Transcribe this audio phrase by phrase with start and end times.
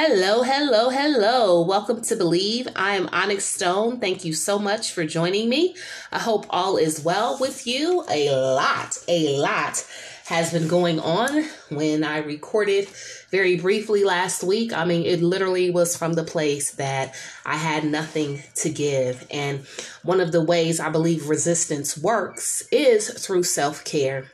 [0.00, 1.60] Hello, hello, hello.
[1.60, 2.68] Welcome to Believe.
[2.76, 3.98] I am Onyx Stone.
[3.98, 5.74] Thank you so much for joining me.
[6.12, 8.04] I hope all is well with you.
[8.08, 9.84] A lot, a lot
[10.26, 12.86] has been going on when I recorded
[13.32, 14.72] very briefly last week.
[14.72, 19.26] I mean, it literally was from the place that I had nothing to give.
[19.32, 19.66] And
[20.04, 24.30] one of the ways I believe resistance works is through self care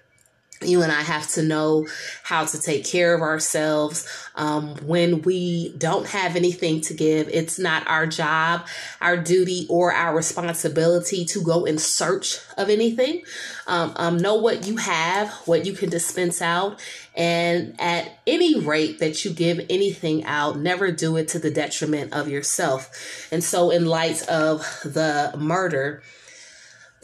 [0.62, 1.86] you and I have to know
[2.22, 7.28] how to take care of ourselves um, when we don't have anything to give.
[7.28, 8.66] It's not our job,
[9.00, 13.22] our duty, or our responsibility to go in search of anything.
[13.66, 16.80] Um, um, know what you have, what you can dispense out,
[17.14, 22.12] and at any rate that you give anything out, never do it to the detriment
[22.12, 23.28] of yourself.
[23.30, 26.02] And so, in light of the murder,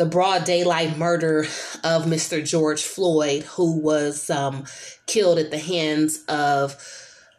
[0.01, 1.41] the broad daylight murder
[1.85, 2.43] of Mr.
[2.43, 4.65] George Floyd, who was um,
[5.05, 6.75] killed at the hands of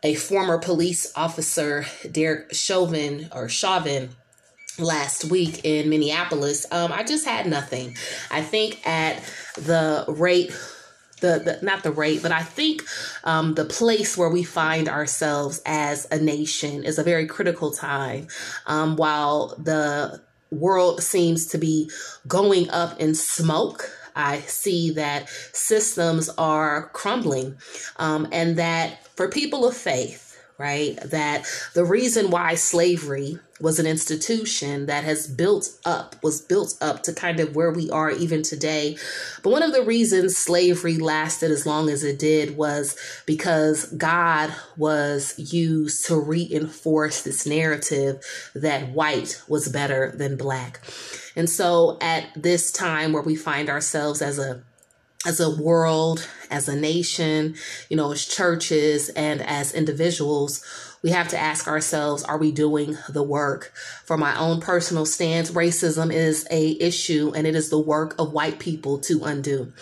[0.04, 4.10] a former police officer, Derek Chauvin or Chauvin,
[4.77, 6.68] last week in Minneapolis.
[6.72, 7.96] Um, I just had nothing.
[8.30, 9.24] I think at
[9.55, 10.55] the rate
[11.22, 12.84] the, the, not the rate, but I think
[13.24, 18.28] um, the place where we find ourselves as a nation is a very critical time.
[18.68, 21.90] Um, while the world seems to be
[22.27, 23.90] going up in smoke.
[24.16, 27.57] I see that systems are crumbling,
[27.98, 30.98] um, and that for people of faith, right?
[31.05, 37.04] That the reason why slavery was an institution that has built up, was built up
[37.04, 38.98] to kind of where we are even today.
[39.43, 44.54] But one of the reasons slavery lasted as long as it did was because God
[44.77, 48.23] was used to reinforce this narrative
[48.55, 50.82] that white was better than black.
[51.35, 54.63] And so at this time where we find ourselves as a
[55.26, 57.55] as a world, as a nation,
[57.90, 60.63] you know, as churches and as individuals,
[61.04, 63.74] we have to ask ourselves, are we doing the work?
[64.06, 68.34] For my own personal stance, racism is a issue and it is the work of
[68.34, 69.73] white people to undo.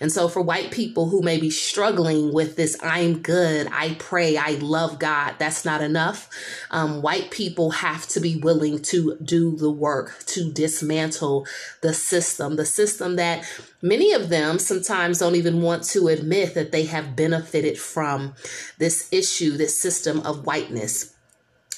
[0.00, 4.36] And so for white people who may be struggling with this, I'm good, I pray,
[4.36, 6.28] I love God, that's not enough.
[6.70, 11.46] Um, white people have to be willing to do the work to dismantle
[11.80, 13.44] the system, the system that
[13.80, 18.34] many of them sometimes don't even want to admit that they have benefited from
[18.78, 21.14] this issue, this system of whiteness.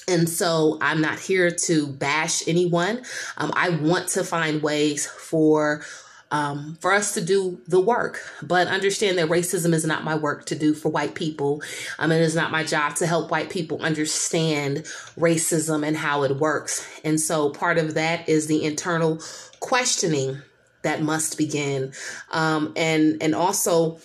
[0.07, 3.03] And so I'm not here to bash anyone.
[3.37, 5.83] Um, I want to find ways for
[6.31, 8.21] um, for us to do the work.
[8.41, 11.63] But understand that racism is not my work to do for white people.
[11.97, 14.79] Um, it is not my job to help white people understand
[15.17, 16.87] racism and how it works.
[17.03, 19.21] And so part of that is the internal
[19.59, 20.41] questioning
[20.81, 21.93] that must begin.
[22.31, 23.99] Um, and and also,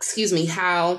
[0.00, 0.98] excuse me, how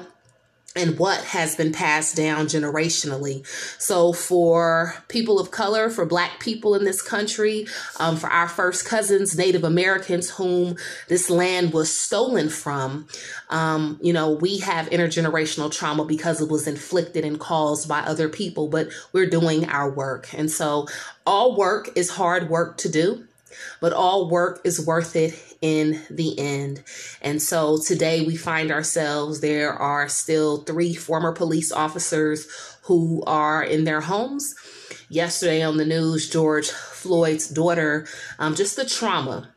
[0.75, 3.45] and what has been passed down generationally.
[3.81, 7.65] So, for people of color, for Black people in this country,
[7.99, 13.07] um, for our first cousins, Native Americans, whom this land was stolen from,
[13.49, 18.29] um, you know, we have intergenerational trauma because it was inflicted and caused by other
[18.29, 20.31] people, but we're doing our work.
[20.33, 20.87] And so,
[21.25, 23.27] all work is hard work to do
[23.79, 26.83] but all work is worth it in the end.
[27.21, 32.47] And so today we find ourselves, there are still three former police officers
[32.83, 34.55] who are in their homes.
[35.09, 38.07] Yesterday on the news, George Floyd's daughter,
[38.39, 39.49] um, just the trauma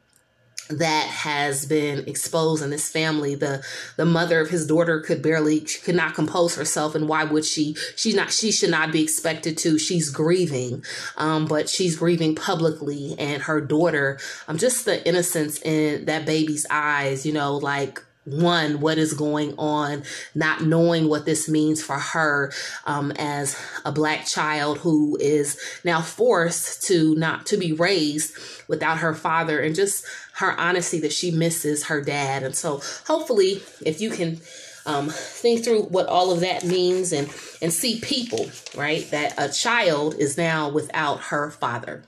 [0.70, 3.62] that has been exposed in this family the
[3.96, 7.76] the mother of his daughter could barely could not compose herself and why would she
[7.96, 10.82] she's not she should not be expected to she's grieving
[11.16, 16.66] um but she's grieving publicly and her daughter um just the innocence in that baby's
[16.70, 20.02] eyes you know like one what is going on
[20.34, 22.52] not knowing what this means for her
[22.86, 28.36] um, as a black child who is now forced to not to be raised
[28.68, 30.04] without her father and just
[30.34, 32.42] her honesty that she misses her dad.
[32.42, 34.40] And so hopefully if you can
[34.86, 37.28] um, think through what all of that means and
[37.62, 42.02] and see people right that a child is now without her father.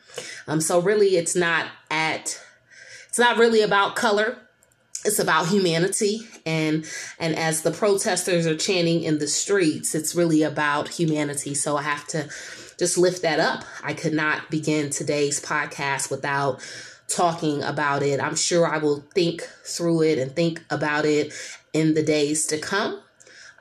[0.47, 2.39] Um so really it's not at
[3.09, 4.37] it's not really about color
[5.06, 6.85] it's about humanity and
[7.19, 11.55] and as the protesters are chanting in the streets it's really about humanity.
[11.55, 12.29] So i have to
[12.79, 13.64] just lift that up.
[13.82, 16.61] I could not begin today's podcast without
[17.08, 18.20] talking about it.
[18.20, 21.32] I'm sure i will think through it and think about it
[21.73, 23.00] in the days to come.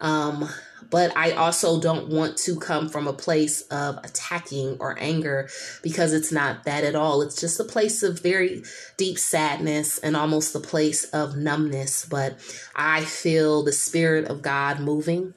[0.01, 0.49] Um,
[0.89, 5.49] but I also don't want to come from a place of attacking or anger
[5.81, 7.21] because it's not that at all.
[7.21, 8.63] It's just a place of very
[8.97, 12.05] deep sadness and almost a place of numbness.
[12.05, 12.37] But
[12.75, 15.33] I feel the Spirit of God moving.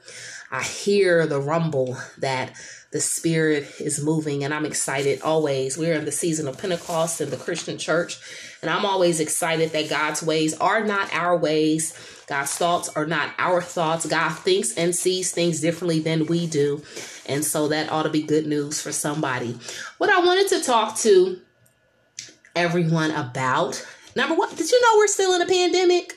[0.51, 2.53] I hear the rumble that
[2.91, 5.77] the Spirit is moving, and I'm excited always.
[5.77, 8.19] We're in the season of Pentecost in the Christian church,
[8.63, 11.93] and I'm always excited that God's ways are not our ways.
[12.27, 14.07] God's thoughts are not our thoughts.
[14.07, 16.83] God thinks and sees things differently than we do.
[17.27, 19.59] And so that ought to be good news for somebody.
[19.99, 21.41] What I wanted to talk to
[22.57, 23.87] everyone about
[24.17, 26.15] number one, did you know we're still in a pandemic?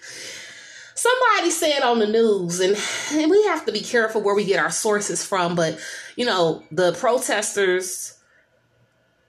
[1.02, 2.78] Somebody said on the news, and,
[3.14, 5.80] and we have to be careful where we get our sources from, but
[6.16, 8.18] you know, the protesters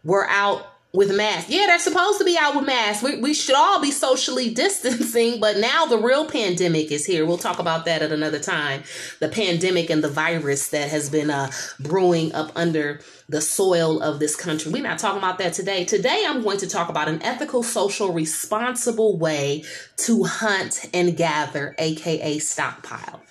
[0.05, 1.49] were out with masks.
[1.49, 3.03] Yeah, they're supposed to be out with masks.
[3.03, 7.25] We, we should all be socially distancing, but now the real pandemic is here.
[7.25, 8.83] We'll talk about that at another time.
[9.19, 11.50] The pandemic and the virus that has been uh,
[11.81, 14.71] brewing up under the soil of this country.
[14.71, 15.87] We're not talking about that today.
[15.87, 19.65] Today, I'm going to talk about an ethical, social, responsible way
[19.99, 23.23] to hunt and gather, aka stockpile.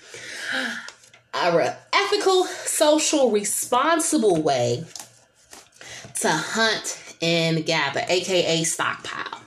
[1.34, 4.84] Our ethical, social, responsible way
[6.20, 9.40] to hunt and gather, aka stockpile.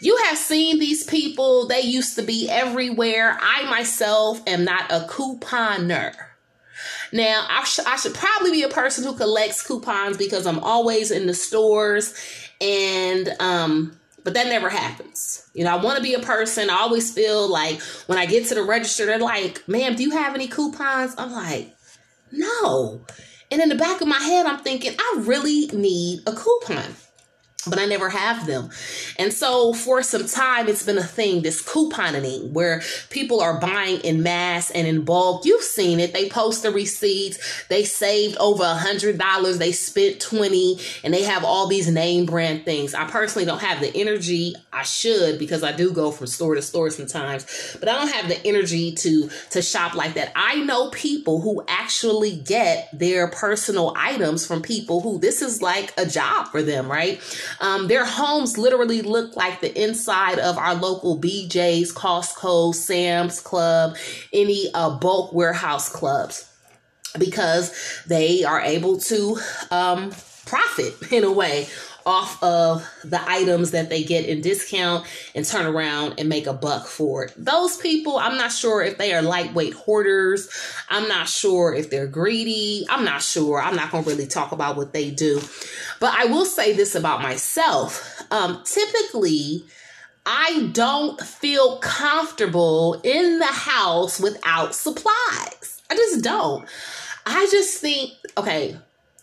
[0.00, 3.38] You have seen these people, they used to be everywhere.
[3.40, 6.14] I myself am not a couponer.
[7.12, 11.10] Now, I, sh- I should probably be a person who collects coupons because I'm always
[11.10, 12.14] in the stores
[12.60, 15.48] and um but that never happens.
[15.54, 16.68] You know, I want to be a person.
[16.68, 20.10] I always feel like when I get to the register, they're like, ma'am, do you
[20.10, 21.14] have any coupons?
[21.16, 21.74] I'm like,
[22.30, 23.00] no.
[23.50, 26.94] And in the back of my head, I'm thinking, I really need a coupon
[27.66, 28.70] but I never have them.
[29.18, 34.00] And so for some time, it's been a thing, this couponing, where people are buying
[34.00, 35.44] in mass and in bulk.
[35.44, 36.12] You've seen it.
[36.12, 37.64] They post the receipts.
[37.68, 39.58] They saved over a hundred dollars.
[39.58, 42.94] They spent 20 and they have all these name brand things.
[42.94, 44.54] I personally don't have the energy.
[44.72, 48.28] I should because I do go from store to store sometimes, but I don't have
[48.28, 50.32] the energy to, to shop like that.
[50.34, 55.92] I know people who actually get their personal items from people who this is like
[55.98, 57.20] a job for them, right?
[57.60, 63.96] Um, their homes literally look like the inside of our local BJ's, Costco, Sam's Club,
[64.32, 66.46] any uh, bulk warehouse clubs
[67.18, 69.38] because they are able to
[69.70, 70.12] um,
[70.46, 71.66] profit in a way
[72.06, 76.52] off of the items that they get in discount and turn around and make a
[76.52, 77.34] buck for it.
[77.36, 80.48] Those people, I'm not sure if they are lightweight hoarders.
[80.88, 82.86] I'm not sure if they're greedy.
[82.88, 83.60] I'm not sure.
[83.60, 85.40] I'm not going to really talk about what they do.
[86.00, 88.22] But I will say this about myself.
[88.30, 89.64] Um, typically,
[90.26, 95.82] I don't feel comfortable in the house without supplies.
[95.90, 96.66] I just don't.
[97.26, 98.76] I just think, okay,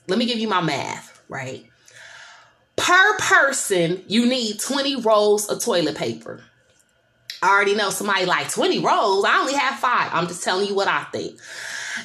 [0.07, 1.65] let me give you my math, right?
[2.77, 6.41] Per person, you need 20 rolls of toilet paper.
[7.41, 9.25] I already know somebody like 20 rolls.
[9.25, 10.09] I only have five.
[10.13, 11.39] I'm just telling you what I think.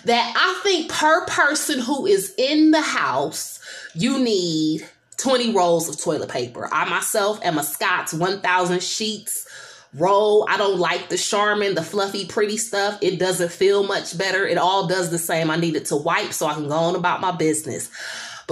[0.05, 3.61] That I think per person who is in the house,
[3.95, 4.87] you need
[5.19, 6.69] 20 rolls of toilet paper.
[6.73, 9.47] I myself am a Scott's 1000 sheets
[9.95, 10.47] roll.
[10.49, 12.99] I don't like the Charmin, the fluffy, pretty stuff.
[13.03, 14.47] It doesn't feel much better.
[14.47, 15.51] It all does the same.
[15.51, 17.91] I need it to wipe so I can go on about my business.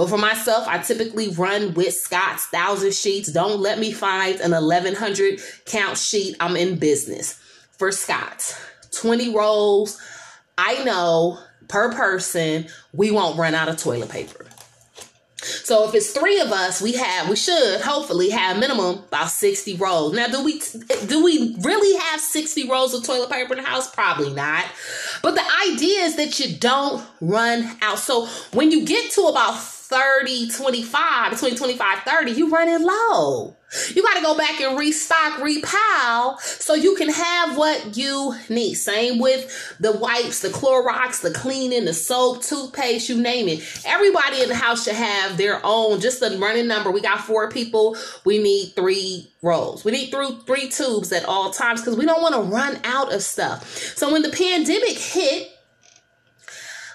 [0.01, 3.31] But for myself, I typically run with Scott's thousand sheets.
[3.31, 6.35] Don't let me find an 1100 count sheet.
[6.39, 7.39] I'm in business
[7.77, 8.59] for Scott's.
[8.93, 10.01] 20 rolls.
[10.57, 11.37] I know
[11.67, 14.47] per person, we won't run out of toilet paper.
[15.43, 19.75] So if it's three of us, we have we should hopefully have minimum about 60
[19.75, 20.13] rolls.
[20.13, 20.63] Now do we
[21.05, 23.87] do we really have 60 rolls of toilet paper in the house?
[23.93, 24.65] Probably not.
[25.21, 27.99] But the idea is that you don't run out.
[27.99, 33.55] So when you get to about 30, 25, between 25, 30, you running low.
[33.93, 38.75] You got to go back and restock, repile so you can have what you need.
[38.75, 43.63] Same with the wipes, the Clorox, the cleaning, the soap, toothpaste, you name it.
[43.85, 46.91] Everybody in the house should have their own, just a running number.
[46.91, 47.95] We got four people.
[48.25, 49.85] We need three rolls.
[49.85, 53.13] We need three, three tubes at all times because we don't want to run out
[53.13, 53.65] of stuff.
[53.95, 55.49] So when the pandemic hit,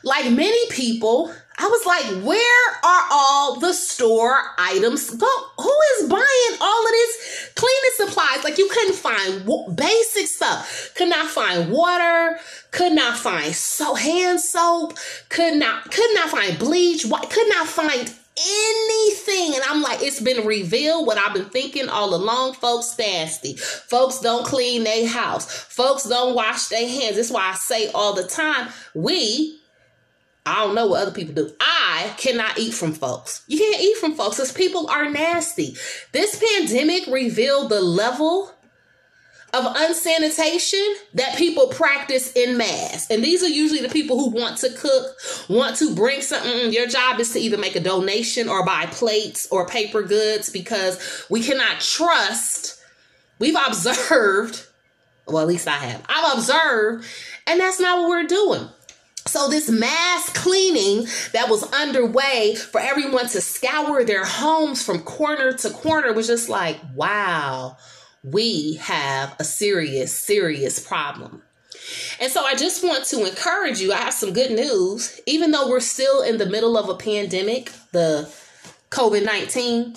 [0.03, 5.27] like many people, I was like, where are all the store items go?
[5.59, 8.45] Who is buying all of this cleaning supplies?
[8.45, 10.93] Like you couldn't find basic stuff.
[10.95, 12.39] Could not find water.
[12.73, 14.99] Could not find so hand soap.
[15.31, 17.05] Could not could not find bleach.
[17.05, 19.55] Could not find anything.
[19.55, 22.55] And I'm like, it's been revealed what I've been thinking all along.
[22.55, 23.57] Folks nasty.
[23.57, 25.51] Folks don't clean their house.
[25.51, 27.17] Folks don't wash their hands.
[27.17, 29.59] That's why I say all the time, we
[30.47, 31.51] I don't know what other people do.
[31.61, 33.43] I cannot eat from folks.
[33.49, 35.77] You can't eat from folks because people are nasty.
[36.13, 38.53] This pandemic revealed the level
[39.53, 43.11] of unsanitation that people practice in mass.
[43.11, 45.17] And these are usually the people who want to cook,
[45.49, 46.51] want to bring something.
[46.51, 50.51] Mm, your job is to either make a donation or buy plates or paper goods
[50.51, 52.81] because we cannot trust.
[53.39, 54.67] We've observed,
[55.27, 57.07] well, at least I have, I've observed,
[57.47, 58.69] and that's not what we're doing.
[59.27, 65.53] So, this mass cleaning that was underway for everyone to scour their homes from corner
[65.53, 67.77] to corner was just like, wow
[68.27, 71.43] we have a serious, serious problem.
[72.21, 73.93] And so I just want to encourage you.
[73.93, 75.21] I have some good news.
[75.27, 78.29] Even though we're still in the middle of a pandemic, the
[78.91, 79.97] COVID 19,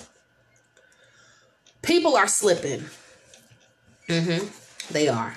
[1.82, 2.84] people are slipping.
[4.08, 4.46] Mm-hmm.
[4.92, 5.36] They are.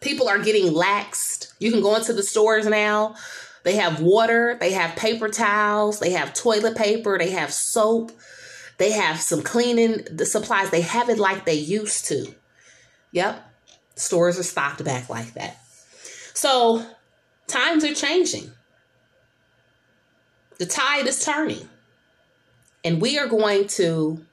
[0.00, 1.52] People are getting laxed.
[1.58, 3.16] You can go into the stores now.
[3.64, 8.12] They have water, they have paper towels, they have toilet paper, they have soap,
[8.78, 10.70] they have some cleaning supplies.
[10.70, 12.34] They have it like they used to.
[13.12, 13.44] Yep.
[13.96, 15.60] Stores are stocked back like that.
[16.32, 16.86] So
[17.48, 18.52] times are changing.
[20.58, 21.68] The tide is turning.
[22.84, 24.24] And we are going to,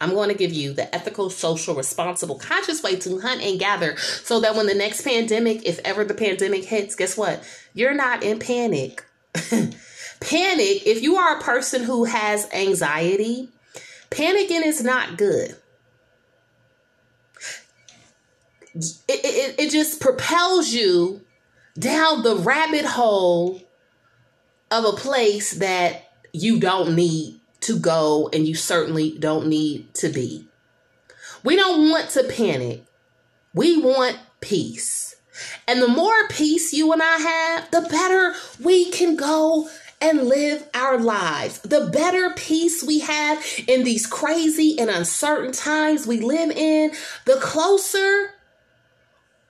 [0.00, 3.96] I'm going to give you the ethical, social, responsible, conscious way to hunt and gather
[3.96, 7.42] so that when the next pandemic, if ever the pandemic hits, guess what?
[7.72, 9.04] You're not in panic.
[9.34, 13.48] panic, if you are a person who has anxiety,
[14.14, 15.56] Panicking is not good.
[18.74, 21.20] It, it, it just propels you
[21.78, 23.60] down the rabbit hole
[24.70, 30.08] of a place that you don't need to go and you certainly don't need to
[30.08, 30.46] be.
[31.42, 32.84] We don't want to panic.
[33.52, 35.16] We want peace.
[35.66, 39.68] And the more peace you and I have, the better we can go
[40.00, 41.60] and live our lives.
[41.60, 46.92] The better peace we have in these crazy and uncertain times we live in,
[47.24, 48.30] the closer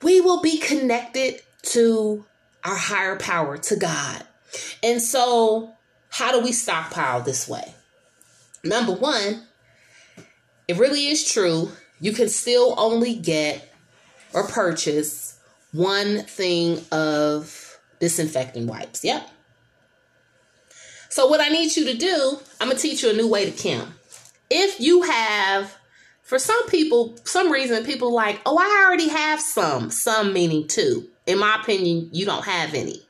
[0.02, 2.24] we will be connected to
[2.62, 4.24] our higher power, to God.
[4.82, 5.72] And so,
[6.10, 7.73] how do we stockpile this way?
[8.64, 9.42] Number one,
[10.66, 11.70] it really is true.
[12.00, 13.70] You can still only get
[14.32, 15.38] or purchase
[15.72, 19.04] one thing of disinfecting wipes.
[19.04, 19.28] Yep.
[21.08, 23.48] So, what I need you to do, I'm going to teach you a new way
[23.48, 23.88] to count.
[24.50, 25.76] If you have,
[26.22, 31.08] for some people, some reason, people like, oh, I already have some, some meaning two.
[31.26, 33.00] In my opinion, you don't have any.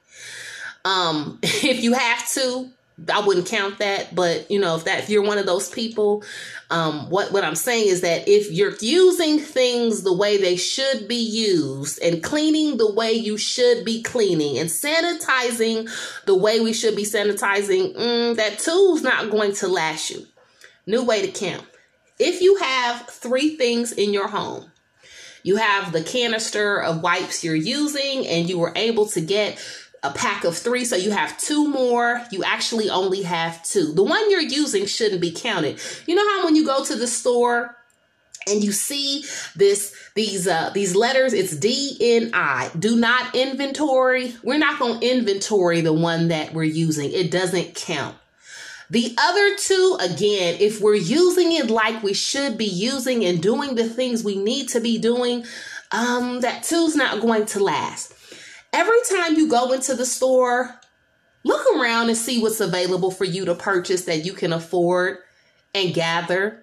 [0.85, 2.69] Um, if you have to,
[3.13, 6.23] I wouldn't count that, but you know, if that if you're one of those people,
[6.71, 11.09] um, what what I'm saying is that if you're using things the way they should
[11.09, 15.91] be used, and cleaning the way you should be cleaning, and sanitizing
[16.27, 20.27] the way we should be sanitizing, mm, that tool's not going to last you.
[20.87, 21.67] New way to count.
[22.21, 24.71] If you have three things in your home,
[25.43, 29.59] you have the canister of wipes you're using, and you were able to get
[30.05, 32.23] a pack of three, so you have two more.
[32.31, 33.93] You actually only have two.
[33.93, 35.81] The one you're using shouldn't be counted.
[36.07, 37.77] You know how when you go to the store
[38.47, 39.25] and you see
[39.57, 45.81] this these uh these letters it's DNI do not inventory we're not going to inventory
[45.81, 48.17] the one that we're using it doesn't count
[48.91, 53.75] the other two again if we're using it like we should be using and doing
[53.75, 55.45] the things we need to be doing
[55.93, 58.14] um that two's not going to last
[58.75, 60.79] every time you go into the store,
[61.45, 65.19] look around and see what's available for you to purchase that you can afford
[65.75, 66.63] and gather.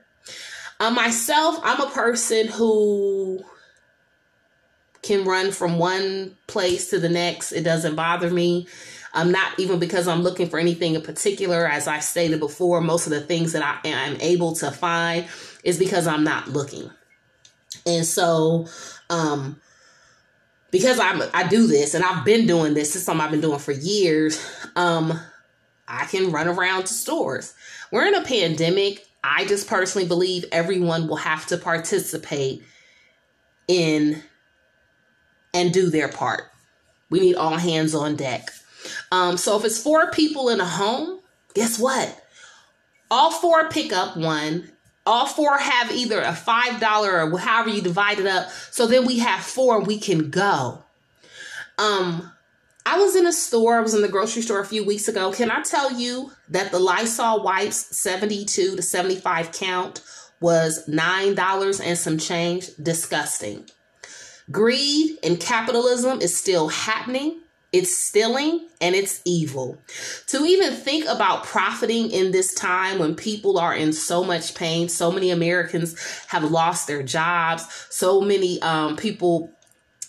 [0.80, 3.44] Uh, myself, I'm a person who
[5.02, 7.54] can run from one place to the next.
[7.54, 8.68] It doesn't bother me.
[9.14, 11.68] I'm not even because I'm looking for anything in particular.
[11.68, 15.28] As I stated before, most of the things that I am able to find
[15.64, 16.90] is because I'm not looking.
[17.86, 18.68] And so,
[19.10, 19.60] um,
[20.72, 22.90] because I'm I do this and I've been doing this.
[22.90, 24.44] This is something I've been doing for years.
[24.76, 25.20] Um,
[25.88, 27.54] I can run around to stores.
[27.92, 29.06] We're in a pandemic.
[29.24, 32.64] I just personally believe everyone will have to participate
[33.68, 34.24] in
[35.54, 36.44] and do their part.
[37.10, 38.50] We need all hands on deck.
[39.12, 41.20] Um, so if it's four people in a home,
[41.54, 42.18] guess what?
[43.12, 44.72] All four pick up one
[45.06, 48.50] all four have either a five dollar or however you divide it up.
[48.50, 50.84] So then we have four and we can go.
[51.78, 52.32] Um
[52.86, 53.78] i was in a store.
[53.78, 55.32] I was in the grocery store a few weeks ago.
[55.32, 60.02] Can i tell you that the lysol wipes 72 to 75 count
[60.40, 62.70] was nine dollars and some change?
[62.82, 63.66] Disgusting.
[64.52, 67.40] Greed and capitalism is still happening
[67.72, 69.78] It's stealing and it's evil.
[70.28, 74.90] To even think about profiting in this time when people are in so much pain,
[74.90, 75.96] so many Americans
[76.28, 79.52] have lost their jobs, so many um, people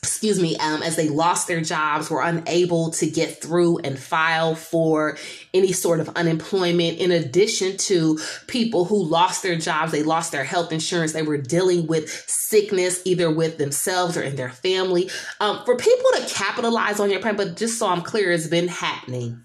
[0.03, 4.57] excuse me, um, as they lost their jobs, were unable to get through and file
[4.57, 5.17] for
[5.55, 6.99] any sort of unemployment.
[6.99, 8.19] In addition to
[8.49, 13.01] people who lost their jobs, they lost their health insurance, they were dealing with sickness
[13.05, 15.09] either with themselves or in their family.
[15.39, 18.69] Um, for people to capitalize on your pain, but just so I'm clear, it's been
[18.69, 19.45] happening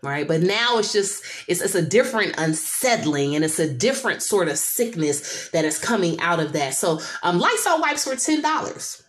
[0.00, 4.46] right but now it's just it's, it's a different unsettling and it's a different sort
[4.46, 9.02] of sickness that is coming out of that so um lysol wipes were ten dollars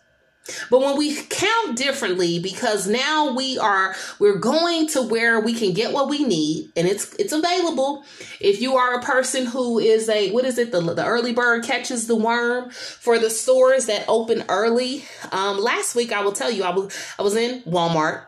[0.70, 5.72] but when we count differently, because now we are we're going to where we can
[5.72, 8.04] get what we need, and it's it's available.
[8.40, 11.64] If you are a person who is a what is it the the early bird
[11.64, 15.04] catches the worm for the stores that open early.
[15.32, 18.24] Um, last week I will tell you I was I was in Walmart.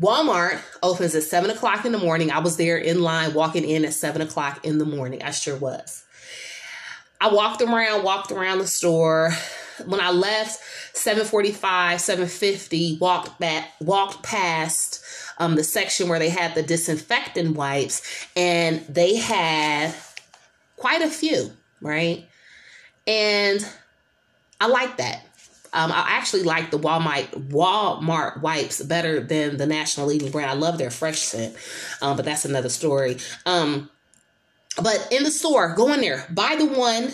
[0.00, 2.30] Walmart opens at seven o'clock in the morning.
[2.30, 5.22] I was there in line walking in at seven o'clock in the morning.
[5.22, 6.04] I sure was.
[7.20, 9.32] I walked around, walked around the store
[9.86, 10.60] when I left
[10.96, 15.02] 745, 750, walked back, walked past
[15.38, 19.94] um, the section where they had the disinfectant wipes, and they had
[20.76, 22.26] quite a few, right?
[23.06, 23.66] And
[24.60, 25.22] I like that.
[25.72, 30.50] Um, I actually like the Walmart Walmart wipes better than the national leading brand.
[30.50, 31.56] I love their fresh scent,
[32.00, 33.18] um, but that's another story.
[33.44, 33.90] Um,
[34.82, 37.12] but in the store, go in there, buy the one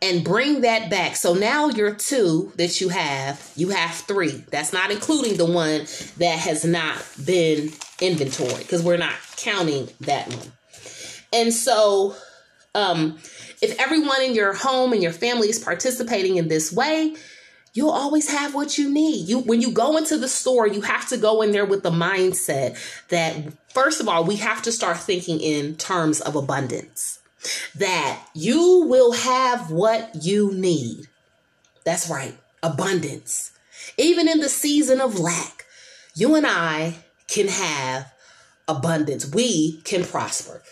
[0.00, 1.16] and bring that back.
[1.16, 4.44] So now your two that you have, you have three.
[4.50, 5.86] That's not including the one
[6.18, 10.52] that has not been inventory because we're not counting that one.
[11.32, 12.14] And so,
[12.74, 13.18] um,
[13.60, 17.16] if everyone in your home and your family is participating in this way,
[17.74, 19.28] you'll always have what you need.
[19.28, 21.90] You when you go into the store, you have to go in there with the
[21.90, 22.78] mindset
[23.08, 23.34] that
[23.68, 27.18] first of all, we have to start thinking in terms of abundance
[27.76, 31.06] that you will have what you need.
[31.84, 33.52] That's right, abundance.
[33.96, 35.64] Even in the season of lack,
[36.14, 36.96] you and I
[37.28, 38.12] can have
[38.66, 39.26] abundance.
[39.32, 40.62] We can prosper.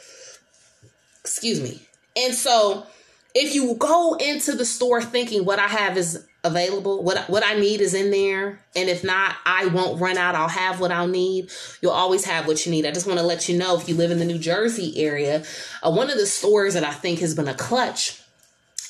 [1.20, 1.82] Excuse me.
[2.16, 2.86] And so,
[3.34, 7.02] if you go into the store thinking what I have is available.
[7.02, 10.34] What what I need is in there, and if not, I won't run out.
[10.34, 11.50] I'll have what I'll need.
[11.82, 12.86] You'll always have what you need.
[12.86, 15.44] I just want to let you know if you live in the New Jersey area,
[15.82, 18.20] uh, one of the stores that I think has been a clutch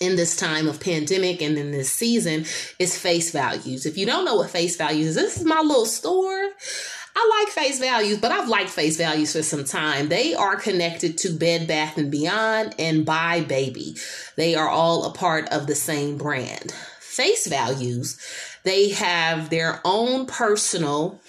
[0.01, 2.45] in this time of pandemic and in this season
[2.79, 3.87] is face values.
[3.87, 6.51] If you don't know what face values is, this is my little store.
[7.19, 10.11] I like face values, but I've liked face values for some time.
[10.11, 13.97] They are connected to Bed Bath and Beyond and Buy Baby.
[14.37, 16.75] They are all a part of the same brand
[17.17, 18.19] face values,
[18.63, 21.21] they have their own personal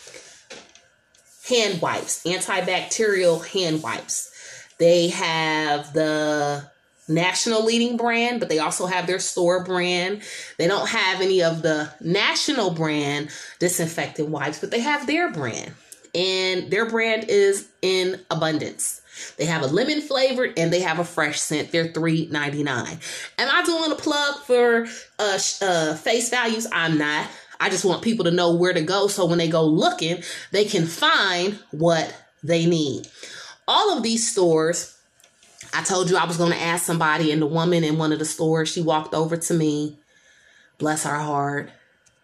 [1.48, 4.32] hand wipes, antibacterial hand wipes.
[4.80, 6.70] They have the
[7.08, 10.22] national leading brand, but they also have their store brand.
[10.58, 15.74] They don't have any of the national brand disinfectant wipes, but they have their brand.
[16.14, 19.02] And their brand is in abundance.
[19.38, 21.72] They have a lemon flavored and they have a fresh scent.
[21.72, 23.00] They're three ninety nine.
[23.38, 24.88] Am I doing a plug for
[25.20, 26.68] uh, uh, face values?
[26.72, 27.28] I'm not.
[27.60, 30.66] I just want people to know where to go so when they go looking, they
[30.66, 33.08] can find what they need.
[33.68, 34.98] All of these stores,
[35.74, 38.20] I told you I was going to ask somebody, and the woman in one of
[38.20, 39.98] the stores, she walked over to me.
[40.78, 41.72] Bless her heart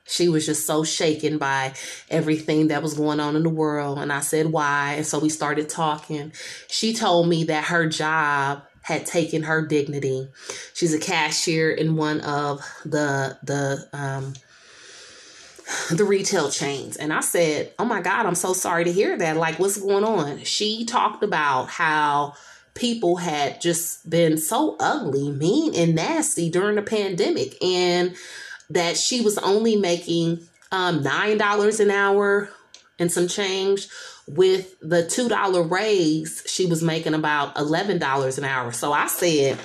[0.06, 1.74] she was just so shaken by
[2.10, 4.00] everything that was going on in the world.
[4.00, 4.96] And I said, why?
[4.98, 6.34] And so we started talking.
[6.68, 10.28] She told me that her job had taken her dignity.
[10.74, 14.34] She's a cashier in one of the, the, um,
[15.89, 16.98] the retail chains.
[16.98, 19.38] And I said, Oh my God, I'm so sorry to hear that.
[19.38, 20.39] Like, what's going on?
[20.44, 22.34] She talked about how
[22.74, 27.62] people had just been so ugly, mean, and nasty during the pandemic.
[27.63, 28.16] And
[28.69, 30.39] that she was only making
[30.71, 32.49] um, $9 an hour
[32.99, 33.88] and some change.
[34.26, 38.71] With the $2 raise, she was making about $11 an hour.
[38.71, 39.60] So I said,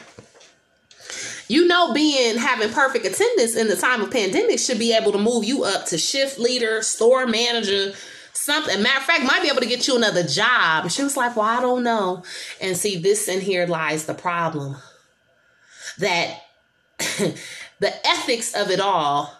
[1.49, 5.19] you know, being having perfect attendance in the time of pandemic should be able to
[5.19, 7.95] move you up to shift leader, store manager,
[8.33, 8.83] something.
[8.83, 10.91] Matter of fact, might be able to get you another job.
[10.91, 12.23] She was like, Well, I don't know.
[12.61, 14.77] And see, this in here lies the problem
[15.99, 16.43] that
[17.81, 19.35] the ethics of it all,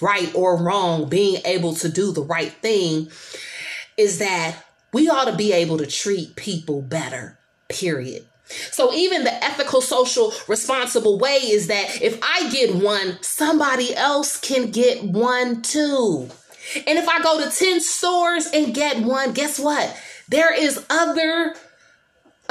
[0.00, 3.10] right or wrong, being able to do the right thing,
[3.96, 4.56] is that
[4.92, 8.26] we ought to be able to treat people better, period.
[8.70, 14.38] So, even the ethical, social, responsible way is that if I get one, somebody else
[14.38, 16.28] can get one too.
[16.86, 19.96] And if I go to 10 stores and get one, guess what?
[20.28, 21.54] There is other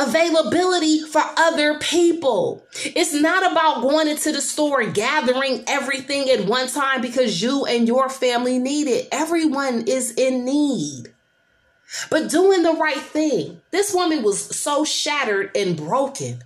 [0.07, 2.65] availability for other people.
[2.83, 7.87] It's not about going into the store gathering everything at one time because you and
[7.87, 9.07] your family need it.
[9.11, 11.13] Everyone is in need.
[12.09, 13.61] But doing the right thing.
[13.71, 16.41] This woman was so shattered and broken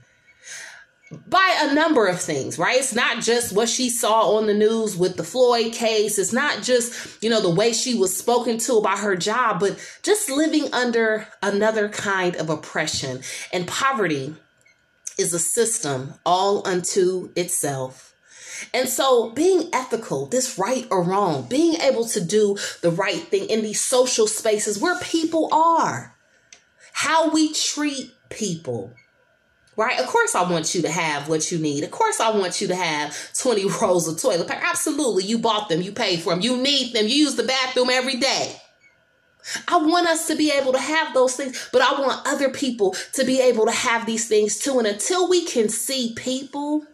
[1.11, 2.79] by a number of things, right?
[2.79, 6.17] It's not just what she saw on the news with the Floyd case.
[6.17, 9.77] It's not just, you know, the way she was spoken to about her job, but
[10.01, 13.21] just living under another kind of oppression.
[13.53, 14.35] And poverty
[15.17, 18.13] is a system all unto itself.
[18.73, 23.49] And so, being ethical, this right or wrong, being able to do the right thing
[23.49, 26.15] in these social spaces where people are,
[26.93, 28.93] how we treat people,
[29.75, 29.99] right?
[29.99, 31.83] Of course, I want you to have what you need.
[31.83, 34.63] Of course, I want you to have 20 rolls of toilet paper.
[34.63, 35.23] Absolutely.
[35.23, 38.17] You bought them, you paid for them, you need them, you use the bathroom every
[38.17, 38.55] day.
[39.67, 42.95] I want us to be able to have those things, but I want other people
[43.13, 44.79] to be able to have these things too.
[44.79, 46.85] And until we can see people,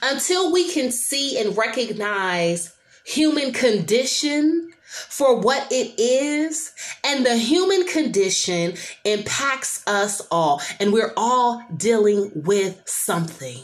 [0.00, 6.72] until we can see and recognize human condition for what it is.
[7.04, 8.74] And the human condition
[9.04, 13.62] impacts us all, and we're all dealing with something.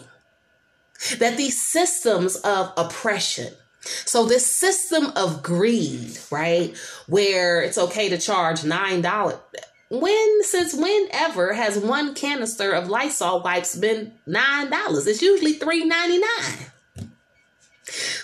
[1.18, 8.18] That these systems of oppression, so this system of greed, right, where it's okay to
[8.18, 9.40] charge $9.
[9.88, 15.06] When, since whenever has one canister of Lysol wipes been $9?
[15.06, 16.70] It's usually $3.99.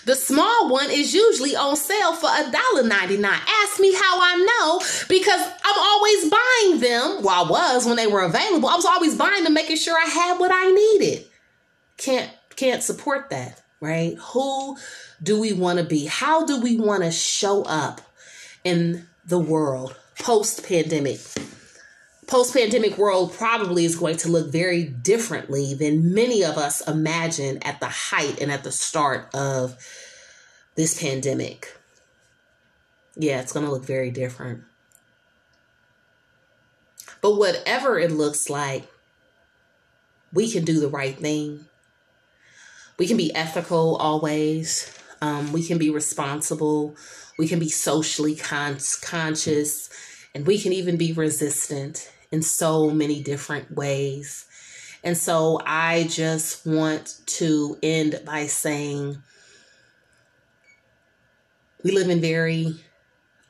[0.05, 3.23] The small one is usually on sale for $1.99.
[3.23, 7.23] Ask me how I know because I'm always buying them.
[7.23, 8.67] Well, I was when they were available.
[8.67, 11.25] I was always buying them, making sure I had what I needed.
[11.97, 14.15] Can't can't support that, right?
[14.33, 14.77] Who
[15.21, 16.05] do we want to be?
[16.05, 18.01] How do we want to show up
[18.63, 21.19] in the world post pandemic?
[22.27, 27.65] Post pandemic world probably is going to look very differently than many of us imagined
[27.65, 29.77] at the height and at the start of
[30.75, 31.77] this pandemic.
[33.15, 34.63] Yeah, it's going to look very different.
[37.21, 38.87] But whatever it looks like,
[40.33, 41.65] we can do the right thing.
[42.97, 44.91] We can be ethical always.
[45.21, 46.95] Um, we can be responsible.
[47.37, 49.89] We can be socially con- conscious.
[50.33, 54.45] And we can even be resistant in so many different ways.
[55.03, 59.17] And so I just want to end by saying
[61.83, 62.75] we live in very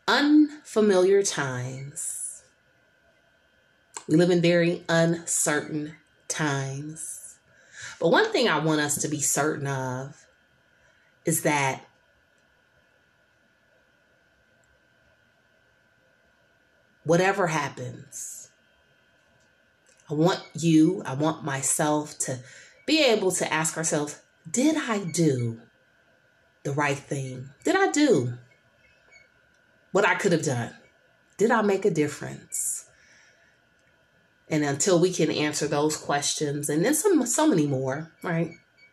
[0.07, 2.43] unfamiliar times.
[4.07, 5.93] We live in very uncertain
[6.27, 7.37] times.
[7.99, 10.25] But one thing I want us to be certain of
[11.25, 11.85] is that
[17.03, 18.49] whatever happens,
[20.09, 22.39] I want you, I want myself to
[22.85, 25.59] be able to ask ourselves, did I do
[26.63, 27.49] the right thing?
[27.63, 28.33] Did I do
[29.91, 30.73] what I could have done?
[31.37, 32.85] Did I make a difference?
[34.49, 38.51] And until we can answer those questions, and then some so many more, right?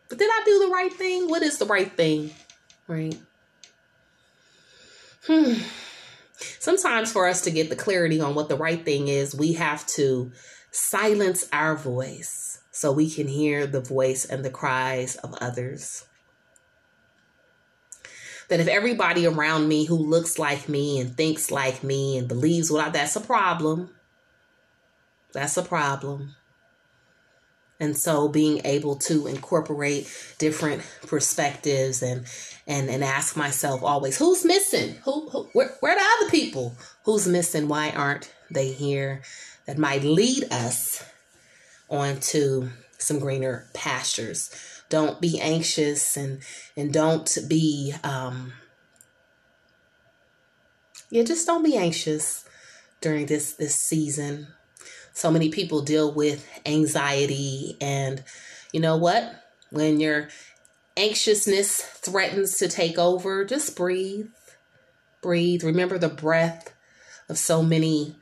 [0.09, 1.29] But did I do the right thing?
[1.29, 2.31] What is the right thing?
[2.87, 3.19] Right?
[5.27, 5.55] Hmm.
[6.59, 9.87] Sometimes for us to get the clarity on what the right thing is, we have
[9.89, 10.33] to
[10.71, 16.05] silence our voice so we can hear the voice and the cries of others.
[18.49, 22.71] That if everybody around me who looks like me and thinks like me and believes
[22.71, 23.91] what I, that's a problem.
[25.33, 26.35] That's a problem.
[27.81, 32.27] And so being able to incorporate different perspectives and
[32.67, 34.97] and and ask myself always, who's missing?
[35.05, 36.77] Who, who where, where are the other people?
[37.05, 37.67] Who's missing?
[37.67, 39.23] Why aren't they here?
[39.71, 41.05] that might lead us
[41.89, 44.53] onto some greener pastures.
[44.89, 46.41] Don't be anxious and
[46.77, 48.53] and don't be um
[51.09, 52.45] yeah, just don't be anxious
[53.01, 54.49] during this this season.
[55.13, 58.23] So many people deal with anxiety and
[58.73, 59.35] you know what?
[59.71, 60.29] When your
[60.97, 64.29] anxiousness threatens to take over, just breathe.
[65.23, 65.65] Breathe.
[65.65, 66.73] Remember the breath
[67.29, 68.17] of so many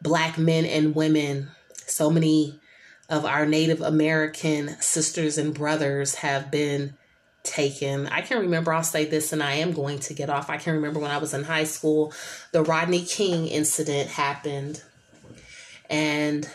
[0.00, 1.48] black men and women,
[1.86, 2.60] so many
[3.08, 6.94] of our Native American sisters and brothers have been
[7.42, 8.06] taken.
[8.06, 10.50] I can remember, I'll say this and I am going to get off.
[10.50, 12.12] I can remember when I was in high school,
[12.52, 14.82] the Rodney King incident happened.
[15.92, 16.48] And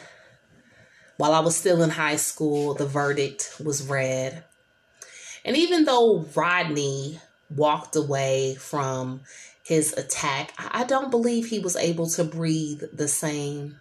[1.17, 4.43] while I was still in high school, the verdict was read.
[5.45, 7.19] And even though Rodney
[7.55, 9.21] walked away from
[9.63, 13.79] his attack, I don't believe he was able to breathe the same.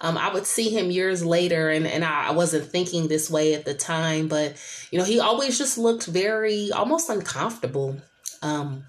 [0.00, 3.64] Um, I would see him years later, and, and I wasn't thinking this way at
[3.64, 4.56] the time, but
[4.90, 8.00] you know, he always just looked very almost uncomfortable.
[8.42, 8.84] Um,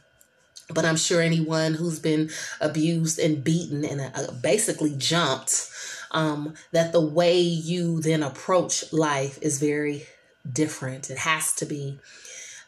[0.74, 5.70] but I'm sure anyone who's been abused and beaten and uh, basically jumped,
[6.12, 10.06] um, that the way you then approach life is very
[10.52, 11.10] different.
[11.10, 12.00] It has to be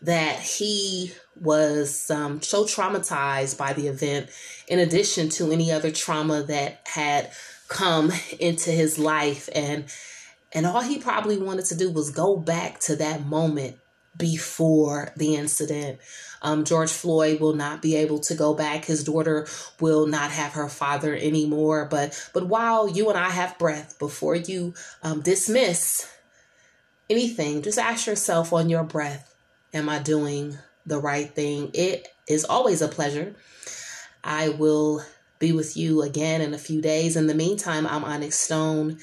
[0.01, 4.29] that he was um, so traumatized by the event,
[4.67, 7.31] in addition to any other trauma that had
[7.67, 9.85] come into his life, and
[10.53, 13.77] and all he probably wanted to do was go back to that moment
[14.17, 15.99] before the incident.
[16.41, 18.86] Um, George Floyd will not be able to go back.
[18.86, 19.47] His daughter
[19.80, 21.88] will not have her father anymore.
[21.89, 26.08] But but while you and I have breath, before you um, dismiss
[27.10, 29.36] anything, just ask yourself on your breath,
[29.73, 31.71] am I doing the right thing?
[31.73, 33.36] It is always a pleasure.
[34.23, 35.04] I will
[35.39, 37.15] be with you again in a few days.
[37.15, 38.99] In the meantime, I'm Onyx Stone.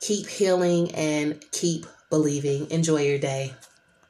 [0.00, 2.70] Keep healing and keep believing.
[2.70, 3.54] Enjoy your day.